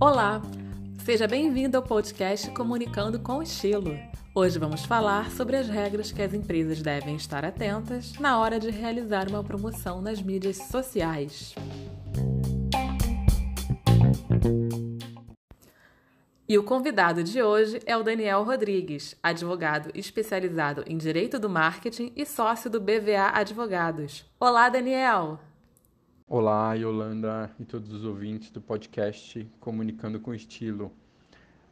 Olá, 0.00 0.42
seja 1.04 1.28
bem-vindo 1.28 1.76
ao 1.76 1.82
podcast 1.82 2.50
Comunicando 2.50 3.20
com 3.20 3.40
Estilo. 3.40 3.96
Hoje 4.34 4.58
vamos 4.58 4.84
falar 4.84 5.30
sobre 5.30 5.56
as 5.56 5.68
regras 5.68 6.10
que 6.10 6.20
as 6.20 6.34
empresas 6.34 6.82
devem 6.82 7.14
estar 7.14 7.44
atentas 7.44 8.14
na 8.18 8.40
hora 8.40 8.58
de 8.58 8.68
realizar 8.68 9.28
uma 9.28 9.44
promoção 9.44 10.02
nas 10.02 10.20
mídias 10.20 10.56
sociais. 10.56 11.54
E 16.48 16.58
o 16.58 16.64
convidado 16.64 17.22
de 17.22 17.40
hoje 17.40 17.80
é 17.86 17.96
o 17.96 18.02
Daniel 18.02 18.42
Rodrigues, 18.42 19.16
advogado 19.22 19.90
especializado 19.94 20.82
em 20.86 20.98
Direito 20.98 21.38
do 21.38 21.48
Marketing 21.48 22.12
e 22.16 22.26
sócio 22.26 22.68
do 22.68 22.80
BVA 22.80 23.30
Advogados. 23.32 24.28
Olá, 24.40 24.68
Daniel! 24.68 25.51
Olá, 26.34 26.72
Yolanda 26.72 27.54
e 27.60 27.64
todos 27.66 27.92
os 27.92 28.06
ouvintes 28.06 28.50
do 28.50 28.58
podcast 28.58 29.46
Comunicando 29.60 30.18
com 30.18 30.32
Estilo. 30.32 30.90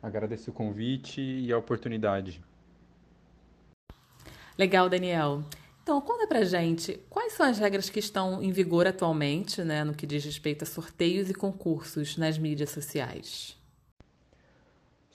Agradeço 0.02 0.50
o 0.50 0.52
convite 0.52 1.18
e 1.18 1.50
a 1.50 1.56
oportunidade. 1.56 2.42
Legal, 4.58 4.90
Daniel. 4.90 5.42
Então, 5.82 5.98
conta 6.02 6.26
pra 6.26 6.44
gente 6.44 7.00
quais 7.08 7.32
são 7.32 7.46
as 7.46 7.58
regras 7.58 7.88
que 7.88 8.00
estão 8.00 8.42
em 8.42 8.52
vigor 8.52 8.86
atualmente, 8.86 9.64
né, 9.64 9.82
no 9.82 9.94
que 9.94 10.06
diz 10.06 10.22
respeito 10.26 10.62
a 10.64 10.66
sorteios 10.66 11.30
e 11.30 11.34
concursos 11.34 12.18
nas 12.18 12.36
mídias 12.36 12.68
sociais. 12.68 13.58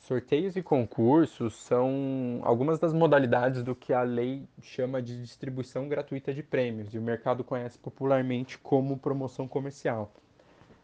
Sorteios 0.08 0.56
e 0.56 0.62
concursos 0.62 1.56
são 1.56 2.40
algumas 2.44 2.78
das 2.78 2.94
modalidades 2.94 3.64
do 3.64 3.74
que 3.74 3.92
a 3.92 4.04
lei 4.04 4.48
chama 4.62 5.02
de 5.02 5.20
distribuição 5.20 5.90
gratuita 5.90 6.32
de 6.32 6.44
prêmios 6.44 6.94
e 6.94 7.00
o 7.00 7.02
mercado 7.02 7.44
conhece 7.44 7.80
popularmente 7.80 8.60
como 8.60 9.00
promoção 9.00 9.48
comercial. 9.48 10.14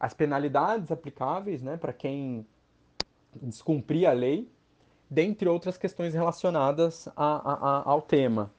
as 0.01 0.13
penalidades 0.13 0.91
aplicáveis 0.91 1.63
né, 1.63 1.77
para 1.77 1.93
quem 1.93 2.45
descumprir 3.41 4.09
a 4.09 4.13
lei, 4.13 4.51
dentre 5.09 5.49
outras 5.49 5.79
questões 5.79 6.13
relacionadas 6.13 7.07
a, 7.09 7.13
a, 7.15 7.53
a, 7.53 7.83
ao 7.89 8.03
tema. 8.03 8.51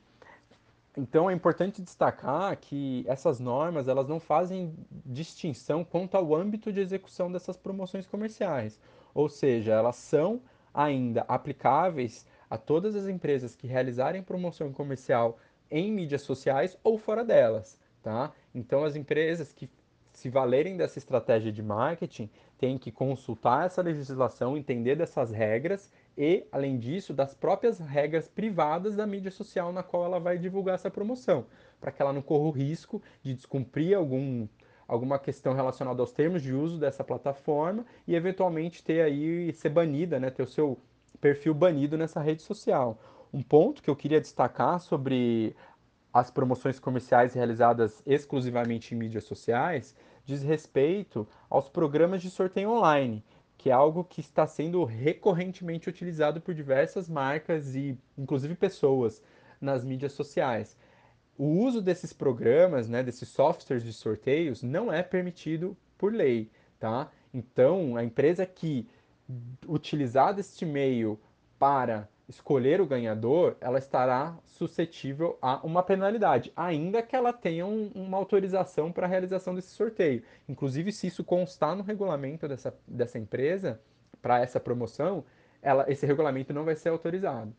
Então 0.98 1.30
é 1.30 1.34
importante 1.34 1.82
destacar 1.82 2.56
que 2.58 3.06
essas 3.08 3.40
normas 3.40 3.88
elas 3.88 4.08
não 4.08 4.20
fazem 4.20 4.74
distinção 5.06 5.84
quanto 5.84 6.16
ao 6.16 6.36
âmbito 6.36 6.72
de 6.72 6.82
execução 6.82 7.32
dessas 7.32 7.58
promoções 7.58 8.06
comerciais 8.06 8.80
ou 9.14 9.30
seja, 9.30 9.74
elas 9.74 9.96
são 9.96 10.42
ainda 10.74 11.26
aplicáveis 11.28 12.26
a 12.50 12.58
todas 12.58 12.96
as 12.96 13.08
empresas 13.08 13.56
que 13.56 13.68
realizarem 13.68 14.24
promoção 14.24 14.72
comercial 14.72 15.38
em 15.70 15.92
mídias 15.92 16.22
sociais 16.22 16.78
ou 16.84 16.98
fora 16.98 17.24
delas, 17.24 17.80
tá? 18.02 18.32
Então 18.54 18.84
as 18.84 18.96
empresas 18.96 19.54
que 19.54 19.70
se 20.12 20.30
valerem 20.30 20.76
dessa 20.76 21.00
estratégia 21.00 21.52
de 21.52 21.64
marketing 21.64 22.30
têm 22.58 22.78
que 22.78 22.92
consultar 22.92 23.66
essa 23.66 23.82
legislação, 23.82 24.58
entender 24.58 24.96
dessas 24.96 25.32
regras 25.32 25.92
e, 26.18 26.46
além 26.52 26.78
disso, 26.78 27.14
das 27.14 27.34
próprias 27.34 27.80
regras 27.80 28.28
privadas 28.28 28.96
da 28.96 29.08
mídia 29.08 29.32
social 29.32 29.72
na 29.72 29.82
qual 29.82 30.06
ela 30.06 30.20
vai 30.20 30.38
divulgar 30.38 30.76
essa 30.76 30.92
promoção, 30.92 31.46
para 31.80 31.92
que 31.92 32.02
ela 32.02 32.14
não 32.14 32.22
corra 32.22 32.44
o 32.44 32.52
risco 32.52 33.02
de 33.24 33.34
descumprir 33.34 33.98
algum 33.98 34.48
alguma 34.88 35.18
questão 35.18 35.54
relacionada 35.54 36.02
aos 36.02 36.12
termos 36.12 36.42
de 36.42 36.54
uso 36.54 36.78
dessa 36.78 37.02
plataforma 37.02 37.86
e 38.06 38.14
eventualmente 38.14 38.84
ter 38.84 39.02
aí 39.02 39.54
ser 39.54 39.70
banida, 39.70 40.20
né, 40.20 40.30
ter 40.30 40.44
o 40.44 40.48
seu 40.48 40.78
perfil 41.22 41.54
banido 41.54 41.98
nessa 41.98 42.20
rede 42.20 42.42
social. 42.42 43.00
Um 43.34 43.42
ponto 43.42 43.82
que 43.82 43.90
eu 43.90 43.96
queria 43.96 44.20
destacar 44.20 44.82
sobre 44.82 45.56
as 46.14 46.30
promoções 46.30 46.78
comerciais 46.78 47.34
realizadas 47.34 48.04
exclusivamente 48.06 48.94
em 48.94 48.98
mídias 48.98 49.24
sociais 49.24 49.96
diz 50.26 50.44
respeito 50.44 51.26
aos 51.50 51.70
programas 51.70 52.22
de 52.22 52.30
sorteio 52.30 52.72
online, 52.72 53.24
que 53.62 53.70
é 53.70 53.74
algo 53.74 54.04
que 54.04 54.22
está 54.22 54.48
sendo 54.48 54.84
recorrentemente 54.84 55.88
utilizado 55.88 56.42
por 56.42 56.54
diversas 56.54 57.08
marcas 57.08 57.76
e 57.76 57.98
inclusive 58.18 58.56
pessoas 58.56 59.22
nas 59.60 59.84
mídias 59.84 60.14
sociais 60.14 60.76
o 61.42 61.46
uso 61.46 61.82
desses 61.82 62.14
programas, 62.14 62.88
né, 62.88 63.02
desses 63.02 63.28
softwares 63.30 63.84
de 63.84 63.92
sorteios, 63.92 64.62
não 64.62 64.94
é 64.94 65.02
permitido 65.02 65.76
por 65.98 66.14
lei, 66.14 66.52
tá? 66.80 67.12
Então, 67.34 67.96
a 67.96 68.04
empresa 68.04 68.46
que 68.46 68.88
utilizar 69.68 70.36
deste 70.36 70.68
meio 70.68 71.20
para 71.58 72.08
escolher 72.32 72.82
o 72.82 72.86
ganhador, 72.88 73.56
ela 73.62 73.78
estará 73.78 74.36
suscetível 74.46 75.38
a 75.42 75.58
uma 75.66 75.84
penalidade, 75.84 76.52
ainda 76.56 77.04
que 77.04 77.16
ela 77.16 77.32
tenha 77.32 77.66
um, 77.66 77.92
uma 77.94 78.18
autorização 78.18 78.92
para 78.92 79.06
a 79.06 79.10
realização 79.10 79.54
desse 79.54 79.72
sorteio. 79.72 80.24
Inclusive, 80.48 80.92
se 80.92 81.08
isso 81.08 81.24
constar 81.24 81.76
no 81.76 81.84
regulamento 81.84 82.48
dessa, 82.48 82.74
dessa 82.88 83.20
empresa, 83.20 83.80
para 84.22 84.40
essa 84.40 84.60
promoção, 84.60 85.24
ela, 85.62 85.86
esse 85.92 86.06
regulamento 86.06 86.54
não 86.54 86.64
vai 86.64 86.76
ser 86.76 86.90
autorizado. 86.90 87.54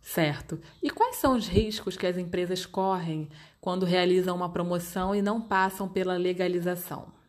Certo. 0.00 0.60
E 0.82 0.90
quais 0.90 1.16
são 1.16 1.34
os 1.34 1.48
riscos 1.48 1.96
que 1.96 2.06
as 2.06 2.16
empresas 2.16 2.64
correm 2.64 3.28
quando 3.60 3.84
realizam 3.84 4.36
uma 4.36 4.52
promoção 4.52 5.14
e 5.14 5.20
não 5.20 5.40
passam 5.40 5.88
pela 5.88 6.16
legalização? 6.16 7.23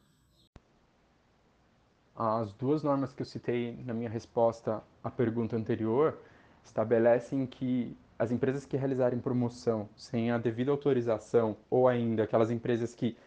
As 2.16 2.54
duas 2.54 2.82
normas 2.84 3.14
que 3.14 3.22
eu 3.22 3.26
citei 3.26 3.78
na 3.86 3.94
minha 3.94 4.10
resposta 4.10 4.82
à 5.04 5.12
pergunta 5.12 5.56
anterior 5.56 6.18
estabelecem 6.64 7.46
que 7.46 7.98
as 8.18 8.32
empresas 8.32 8.66
que 8.66 8.78
realizarem 8.78 9.20
promoção 9.20 9.90
sem 9.96 10.32
a 10.32 10.38
devida 10.38 10.72
autorização 10.72 11.58
ou 11.70 11.88
ainda 11.88 12.24
aquelas 12.24 12.50
empresas 12.50 12.96
que 12.96 13.18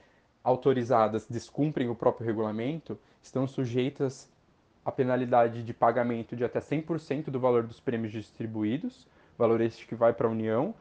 autorizadas 0.42 1.26
descumprem 1.28 1.90
o 1.90 1.94
próprio 1.94 2.26
regulamento 2.26 2.98
estão 3.22 3.46
sujeitas 3.46 4.30
à 4.84 4.90
penalidade 4.90 5.62
de 5.62 5.74
pagamento 5.74 6.34
de 6.34 6.42
até 6.42 6.58
100% 6.58 7.24
do 7.24 7.38
valor 7.38 7.64
dos 7.64 7.80
prêmios 7.80 8.12
distribuídos 8.12 9.06
valor 9.38 9.60
este 9.60 9.86
que 9.86 9.94
vai 9.94 10.12
para 10.12 10.26
a 10.26 10.30
União, 10.30 10.74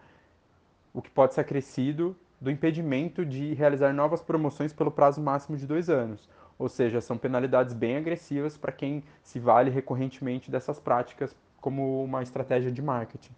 o 0.92 1.02
que 1.02 1.12
pode 1.12 1.36
ser 1.36 1.42
acrescido 1.42 2.16
do 2.40 2.52
impedimento 2.52 3.26
de 3.26 3.54
realizar 3.54 3.94
novas 3.94 4.22
promoções 4.22 4.74
pelo 4.74 4.92
prazo 4.92 5.22
máximo 5.22 5.58
de 5.58 5.66
dois 5.66 5.90
anos. 5.90 6.30
Ou 6.58 6.70
seja, 6.70 7.02
são 7.02 7.18
penalidades 7.18 7.74
bem 7.74 7.98
agressivas 7.98 8.58
para 8.58 8.72
quem 8.72 9.04
se 9.22 9.40
vale 9.40 9.70
recorrentemente 9.70 10.50
dessas 10.50 10.80
práticas 10.80 11.36
como 11.60 12.04
uma 12.04 12.24
estratégia 12.24 12.72
de 12.72 12.82
marketing. 12.82 13.32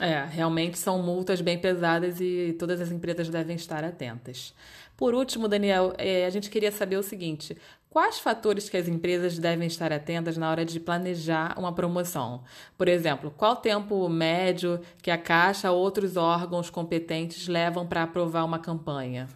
É, 0.00 0.24
realmente 0.24 0.78
são 0.78 1.02
multas 1.02 1.40
bem 1.40 1.58
pesadas 1.58 2.20
e 2.20 2.54
todas 2.56 2.80
as 2.80 2.92
empresas 2.92 3.28
devem 3.28 3.56
estar 3.56 3.82
atentas. 3.82 4.54
Por 4.96 5.12
último, 5.12 5.48
Daniel, 5.48 5.92
é, 5.98 6.24
a 6.24 6.30
gente 6.30 6.48
queria 6.50 6.70
saber 6.70 6.96
o 6.96 7.02
seguinte: 7.02 7.56
quais 7.90 8.20
fatores 8.20 8.68
que 8.68 8.76
as 8.76 8.86
empresas 8.86 9.38
devem 9.38 9.66
estar 9.66 9.92
atentas 9.92 10.36
na 10.36 10.48
hora 10.50 10.64
de 10.64 10.78
planejar 10.78 11.58
uma 11.58 11.72
promoção? 11.72 12.44
Por 12.76 12.86
exemplo, 12.86 13.32
qual 13.36 13.56
tempo 13.56 14.08
médio 14.08 14.80
que 15.02 15.10
a 15.10 15.18
Caixa 15.18 15.70
ou 15.72 15.80
outros 15.80 16.16
órgãos 16.16 16.70
competentes 16.70 17.48
levam 17.48 17.84
para 17.86 18.04
aprovar 18.04 18.44
uma 18.44 18.60
campanha? 18.60 19.28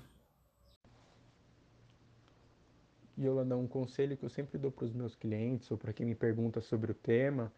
Yolanda, 3.20 3.56
um 3.56 3.66
conselho 3.66 4.16
que 4.16 4.24
eu 4.24 4.30
sempre 4.30 4.58
dou 4.58 4.70
para 4.70 4.84
os 4.84 4.92
meus 4.92 5.14
clientes 5.16 5.70
ou 5.70 5.76
para 5.76 5.92
quem 5.92 6.06
me 6.06 6.14
pergunta 6.14 6.60
sobre 6.60 6.92
o 6.92 6.94
tema 6.94 7.52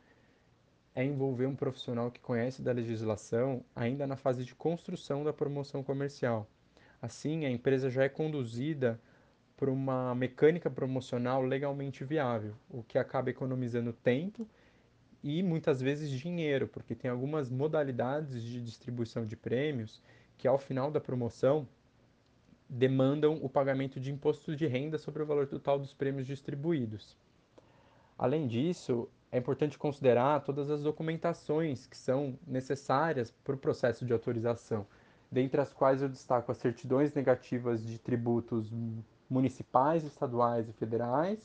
é 0.95 1.05
envolver 1.05 1.47
um 1.47 1.57
profissional 1.57 2.11
que 2.11 2.21
conhece 2.21 2.63
da 2.63 2.73
legislação 2.73 3.65
ainda 3.75 4.07
na 4.07 4.17
fase 4.17 4.45
de 4.45 4.55
construção 4.55 5.25
da 5.25 5.33
promoção 5.33 5.83
comercial. 5.83 6.47
Assim, 7.03 7.45
a 7.45 7.51
empresa 7.51 7.91
já 7.91 8.05
é 8.05 8.09
conduzida 8.09 9.01
por 9.57 9.69
uma 9.69 10.15
mecânica 10.15 10.71
promocional 10.71 11.43
legalmente 11.43 12.05
viável, 12.05 12.55
o 12.69 12.83
que 12.83 12.99
acaba 12.99 13.31
economizando 13.31 13.93
tempo 13.93 14.49
e 15.23 15.43
muitas 15.43 15.81
vezes 15.81 16.11
dinheiro, 16.11 16.69
porque 16.69 16.95
tem 16.95 17.11
algumas 17.11 17.49
modalidades 17.49 18.43
de 18.43 18.63
distribuição 18.63 19.25
de 19.27 19.37
prêmios 19.37 20.03
que 20.37 20.47
ao 20.47 20.59
final 20.59 20.91
da 20.91 21.01
promoção 21.01 21.67
demandam 22.69 23.39
o 23.43 23.49
pagamento 23.49 24.01
de 24.01 24.13
imposto 24.13 24.55
de 24.57 24.67
renda 24.67 24.99
sobre 24.99 25.23
o 25.23 25.27
valor 25.27 25.47
total 25.47 25.79
dos 25.79 25.95
prêmios 25.95 26.27
distribuídos. 26.27 27.17
Além 28.19 28.47
disso, 28.47 29.09
é 29.35 29.39
importante 29.39 29.77
considerar 29.77 30.45
todas 30.45 30.71
as 30.71 30.85
documentações 30.85 31.89
que 31.89 31.97
são 31.97 32.39
necessárias 32.47 33.33
para 33.43 33.57
o 33.57 33.59
processo 33.59 34.07
de 34.07 34.13
autorização, 34.13 34.87
dentre 35.29 35.61
as 35.61 35.73
quais 35.73 36.01
eu 36.01 36.09
destaco 36.09 36.53
as 36.53 36.59
certidões 36.59 37.13
negativas 37.13 37.85
de 37.85 37.99
tributos 37.99 38.71
municipais, 39.29 40.05
estaduais 40.05 40.69
e 40.69 40.73
federais, 40.73 41.41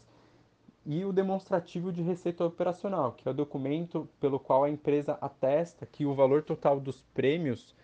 e 0.86 1.04
o 1.04 1.12
demonstrativo 1.12 1.92
de 1.92 2.04
receita 2.04 2.46
operacional, 2.46 3.14
que 3.14 3.28
é 3.28 3.32
o 3.32 3.34
documento 3.34 4.08
pelo 4.20 4.40
qual 4.40 4.66
a 4.66 4.70
empresa 4.70 5.18
atesta 5.20 5.88
que 5.88 6.06
o 6.06 6.14
valor 6.14 6.44
total 6.44 6.80
dos 6.80 7.02
prêmios 7.16 7.76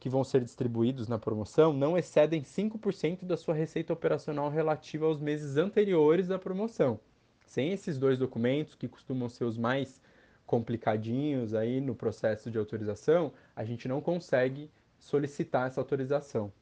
que 0.00 0.08
vão 0.08 0.24
ser 0.24 0.42
distribuídos 0.42 1.06
na 1.06 1.20
promoção 1.20 1.72
não 1.72 1.96
excedem 1.96 2.42
5% 2.42 3.24
da 3.24 3.36
sua 3.36 3.54
receita 3.54 3.92
operacional 3.92 4.50
relativa 4.50 5.06
aos 5.06 5.20
meses 5.20 5.56
anteriores 5.56 6.26
da 6.26 6.36
promoção. 6.36 6.98
Sem 7.46 7.72
esses 7.72 7.96
dois 7.96 8.18
documentos, 8.18 8.74
que 8.74 8.88
costumam 8.88 9.28
ser 9.28 9.44
os 9.44 9.56
mais 9.56 10.02
complicadinhos 10.44 11.54
aí 11.54 11.80
no 11.80 11.94
processo 11.94 12.50
de 12.50 12.58
autorização, 12.58 13.32
a 13.54 13.64
gente 13.64 13.88
não 13.88 14.00
consegue 14.00 14.70
solicitar 14.98 15.68
essa 15.68 15.80
autorização. 15.80 16.52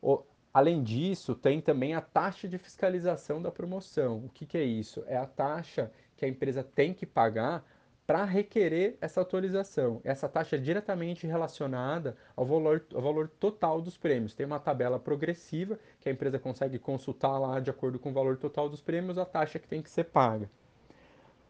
O, 0.00 0.22
além 0.52 0.82
disso, 0.82 1.34
tem 1.34 1.60
também 1.60 1.94
a 1.94 2.00
taxa 2.00 2.48
de 2.48 2.56
fiscalização 2.56 3.42
da 3.42 3.50
promoção. 3.50 4.24
O 4.24 4.28
que, 4.28 4.46
que 4.46 4.56
é 4.56 4.64
isso? 4.64 5.04
É 5.06 5.16
a 5.16 5.26
taxa 5.26 5.90
que 6.16 6.24
a 6.24 6.28
empresa 6.28 6.62
tem 6.62 6.94
que 6.94 7.04
pagar 7.04 7.64
para 8.06 8.24
requerer 8.24 8.96
essa 9.00 9.20
autorização. 9.20 10.00
Essa 10.04 10.28
taxa 10.28 10.56
é 10.56 10.58
diretamente 10.58 11.26
relacionada 11.26 12.16
ao 12.36 12.44
valor, 12.44 12.84
ao 12.94 13.00
valor 13.00 13.28
total 13.40 13.80
dos 13.80 13.96
prêmios. 13.96 14.34
Tem 14.34 14.44
uma 14.44 14.60
tabela 14.60 14.98
progressiva 14.98 15.78
que 16.00 16.08
a 16.08 16.12
empresa 16.12 16.38
consegue 16.38 16.78
consultar 16.78 17.38
lá 17.38 17.60
de 17.60 17.70
acordo 17.70 17.98
com 17.98 18.10
o 18.10 18.12
valor 18.12 18.36
total 18.36 18.68
dos 18.68 18.82
prêmios, 18.82 19.16
a 19.16 19.24
taxa 19.24 19.58
que 19.58 19.68
tem 19.68 19.80
que 19.80 19.88
ser 19.88 20.04
paga. 20.04 20.50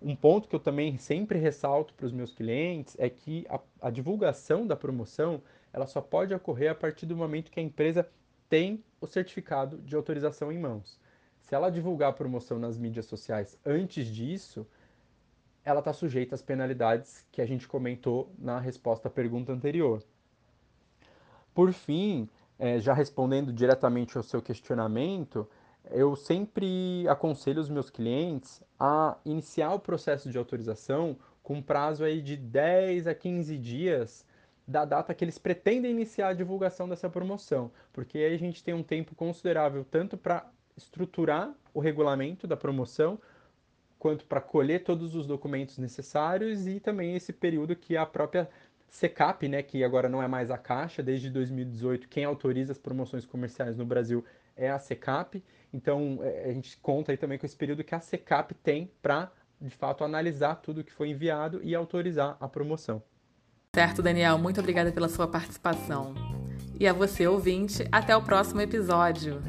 Um 0.00 0.14
ponto 0.14 0.48
que 0.48 0.54
eu 0.54 0.60
também 0.60 0.96
sempre 0.98 1.38
ressalto 1.38 1.94
para 1.94 2.06
os 2.06 2.12
meus 2.12 2.32
clientes 2.32 2.94
é 3.00 3.08
que 3.08 3.46
a, 3.48 3.58
a 3.80 3.90
divulgação 3.90 4.66
da 4.66 4.76
promoção 4.76 5.42
ela 5.72 5.86
só 5.86 6.00
pode 6.00 6.32
ocorrer 6.32 6.70
a 6.70 6.74
partir 6.74 7.06
do 7.06 7.16
momento 7.16 7.50
que 7.50 7.58
a 7.58 7.62
empresa 7.62 8.08
tem 8.48 8.84
o 9.00 9.06
certificado 9.06 9.78
de 9.78 9.96
autorização 9.96 10.52
em 10.52 10.58
mãos. 10.58 11.00
Se 11.40 11.54
ela 11.54 11.70
divulgar 11.70 12.10
a 12.10 12.12
promoção 12.12 12.58
nas 12.58 12.78
mídias 12.78 13.06
sociais 13.06 13.58
antes 13.66 14.06
disso, 14.06 14.66
ela 15.64 15.78
está 15.78 15.92
sujeita 15.92 16.34
às 16.34 16.42
penalidades 16.42 17.26
que 17.32 17.40
a 17.40 17.46
gente 17.46 17.66
comentou 17.66 18.30
na 18.38 18.58
resposta 18.60 19.08
à 19.08 19.10
pergunta 19.10 19.52
anterior. 19.52 20.02
Por 21.54 21.72
fim, 21.72 22.28
é, 22.58 22.78
já 22.78 22.92
respondendo 22.92 23.52
diretamente 23.52 24.16
ao 24.16 24.22
seu 24.22 24.42
questionamento, 24.42 25.48
eu 25.90 26.16
sempre 26.16 27.06
aconselho 27.08 27.60
os 27.60 27.68
meus 27.68 27.90
clientes 27.90 28.62
a 28.78 29.16
iniciar 29.24 29.72
o 29.72 29.80
processo 29.80 30.30
de 30.30 30.38
autorização 30.38 31.16
com 31.42 31.62
prazo 31.62 32.04
aí 32.04 32.20
de 32.20 32.36
10 32.36 33.06
a 33.06 33.14
15 33.14 33.56
dias 33.58 34.26
da 34.66 34.84
data 34.84 35.12
que 35.14 35.22
eles 35.22 35.38
pretendem 35.38 35.90
iniciar 35.90 36.28
a 36.28 36.32
divulgação 36.32 36.88
dessa 36.88 37.08
promoção, 37.08 37.70
porque 37.92 38.16
aí 38.18 38.34
a 38.34 38.38
gente 38.38 38.64
tem 38.64 38.72
um 38.72 38.82
tempo 38.82 39.14
considerável 39.14 39.84
tanto 39.84 40.16
para 40.16 40.50
estruturar 40.76 41.54
o 41.74 41.80
regulamento 41.80 42.46
da 42.46 42.56
promoção, 42.56 43.18
quanto 44.04 44.26
para 44.26 44.38
colher 44.38 44.84
todos 44.84 45.14
os 45.14 45.26
documentos 45.26 45.78
necessários 45.78 46.66
e 46.66 46.78
também 46.78 47.16
esse 47.16 47.32
período 47.32 47.74
que 47.74 47.96
a 47.96 48.04
própria 48.04 48.50
SECAP, 48.86 49.48
né, 49.48 49.62
que 49.62 49.82
agora 49.82 50.10
não 50.10 50.22
é 50.22 50.28
mais 50.28 50.50
a 50.50 50.58
Caixa, 50.58 51.02
desde 51.02 51.30
2018, 51.30 52.06
quem 52.06 52.22
autoriza 52.22 52.72
as 52.72 52.78
promoções 52.78 53.24
comerciais 53.24 53.78
no 53.78 53.86
Brasil 53.86 54.22
é 54.54 54.68
a 54.68 54.78
SECAP. 54.78 55.42
Então, 55.72 56.18
é, 56.20 56.50
a 56.50 56.52
gente 56.52 56.76
conta 56.82 57.12
aí 57.12 57.16
também 57.16 57.38
com 57.38 57.46
esse 57.46 57.56
período 57.56 57.82
que 57.82 57.94
a 57.94 58.00
SECAP 58.00 58.52
tem 58.62 58.90
para, 59.00 59.32
de 59.58 59.70
fato, 59.70 60.04
analisar 60.04 60.56
tudo 60.56 60.84
que 60.84 60.92
foi 60.92 61.08
enviado 61.08 61.62
e 61.62 61.74
autorizar 61.74 62.36
a 62.38 62.46
promoção. 62.46 63.02
Certo, 63.74 64.02
Daniel, 64.02 64.36
muito 64.36 64.60
obrigada 64.60 64.92
pela 64.92 65.08
sua 65.08 65.26
participação. 65.26 66.14
E 66.78 66.86
a 66.86 66.92
você, 66.92 67.26
ouvinte, 67.26 67.88
até 67.90 68.14
o 68.14 68.20
próximo 68.20 68.60
episódio. 68.60 69.40